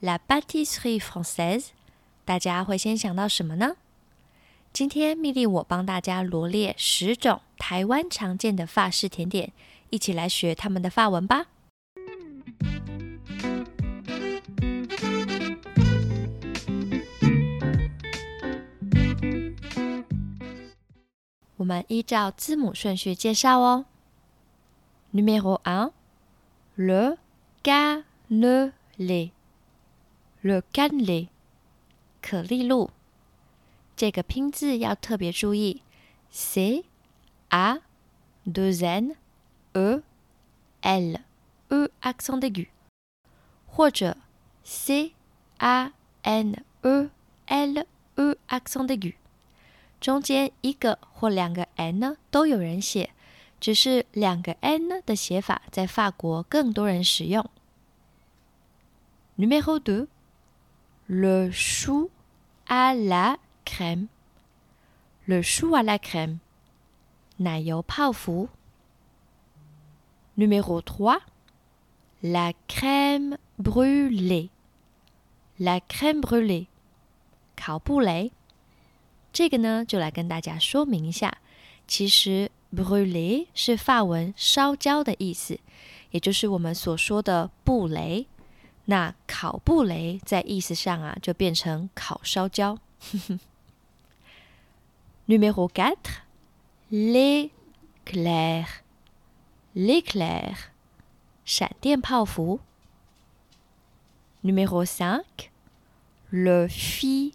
[0.00, 1.68] ，la pâtisserie française，
[2.24, 3.76] 大家会先想到什么呢？
[4.72, 9.52] 今天蜜莉我帮大家罗列十种台湾常见的法式甜点，
[9.90, 11.46] 一起来学他们的法文吧。
[21.56, 23.84] 我们依照字母顺序介绍哦。
[25.12, 27.18] Numéro un，le
[27.62, 28.04] ga。
[30.42, 31.28] Le lait，le cannelé，
[32.22, 32.90] 可丽露。
[33.96, 35.82] 这个拼字要特别注意
[36.30, 36.84] ，c
[37.50, 37.80] a
[38.46, 39.16] deux n
[39.74, 40.02] e
[40.80, 41.20] l
[41.68, 42.68] e accent aigu，
[43.66, 44.16] 或者
[44.64, 45.12] c
[45.58, 47.10] a n e
[47.46, 49.14] l e accent aigu，
[50.00, 53.10] 中间一个或两个 n 都有人写，
[53.60, 57.48] 只是两个 n 的写法在法国更多人使用。
[59.36, 60.06] Numéro 2,
[61.09, 62.09] le chou
[62.67, 64.07] à la crème.
[65.27, 66.39] Le chou à la crème.
[70.37, 71.19] Numéro 3,
[72.23, 74.49] la crème brûlée.
[75.59, 76.67] La crème brûlée.
[77.55, 78.31] 烤布雷。
[79.31, 81.37] 这个呢，就来跟大家说明一下。
[81.87, 85.59] 其实 brûlée 是法文烧焦的意思，
[86.11, 88.27] 也就是我们所说的布雷。
[88.85, 92.77] 那烤布雷在意思上啊，就变成烤烧焦。
[95.27, 96.21] Numéro quatre,
[96.91, 98.67] l'éclair,
[99.73, 100.55] l'éclair，
[101.43, 102.59] 闪电泡芙。
[104.43, 105.49] Numéro cinq,
[106.29, 107.31] le financier,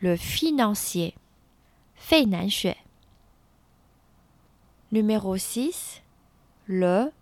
[0.00, 1.12] le financier，
[1.94, 2.78] 费南雪。
[4.90, 6.00] Numéro six,
[6.64, 7.12] le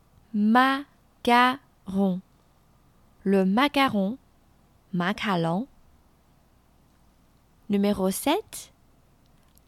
[1.28, 2.20] macaron
[3.24, 4.18] le macaron,
[4.92, 5.66] macaron.
[7.68, 8.72] Numéro 7,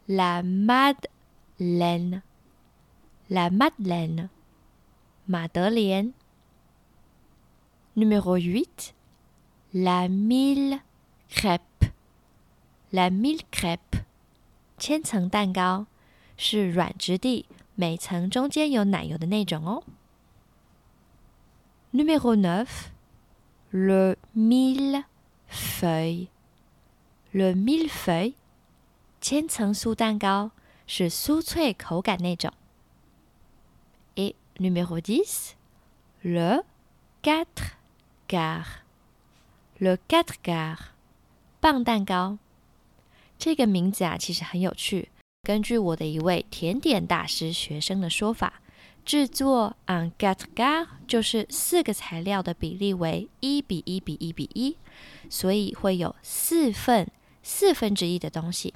[0.07, 2.21] la madeleine,
[3.29, 4.29] la madeleine,
[5.27, 6.13] madeleine.
[7.95, 8.93] Numéro 8,
[9.73, 10.79] la mille
[11.27, 11.91] crêpes,
[12.93, 14.03] la mille crêpes,
[14.77, 15.87] 千层蛋糕
[16.37, 19.83] 是软质地，每层中间有奶油的那种哦。
[21.91, 22.91] Numéro 9,
[23.71, 25.03] le millefeuille.
[27.33, 28.33] Le millefeuille,
[29.21, 30.51] 千层酥蛋糕
[30.85, 32.53] 是酥脆口感那种。
[34.15, 35.53] Et numéro 10,
[36.21, 36.63] le
[37.21, 37.75] quatre
[38.27, 38.81] quarts.
[39.79, 40.91] Le quatre quarts,
[41.59, 42.37] 棒蛋糕。
[43.37, 45.09] 这个名字啊，其实很有趣。
[45.43, 48.60] 根据我的一位甜点大师学生的说法。
[49.04, 54.76] 制作 un gâteau 就是四个材料的比例为一比一比一比一，
[55.28, 57.10] 所以会有四份
[57.42, 58.72] 四分之一的东西，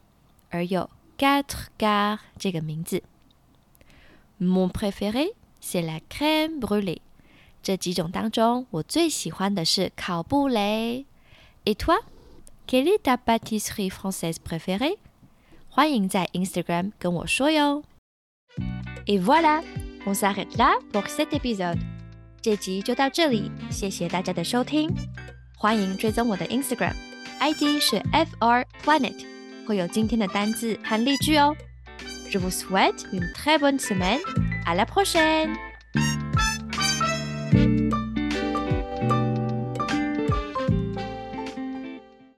[0.51, 3.03] 而有 gâteau 这个名字。
[4.39, 5.33] Mon préféré
[5.63, 6.99] c'est la crème brûlée。
[7.63, 11.07] 这几种当中，我最喜欢的是烤布雷。
[11.65, 11.99] Et toi,
[12.67, 14.99] quelle est ta pâtisserie française préférée？
[15.69, 17.83] 欢迎在 Instagram 跟我说哟。
[19.07, 19.86] Et voilà。
[20.07, 21.79] On s'arrête là pour cet épisode。
[22.41, 24.89] 这集就到这里，谢谢大家的收听。
[25.57, 29.27] 欢迎追踪我的 Instagram，ID 是 fr planet，
[29.67, 31.57] 会有今天的单字和例句哦。
[32.31, 34.21] Je vous souhaite une très bonne semaine.
[34.65, 35.57] À la prochaine.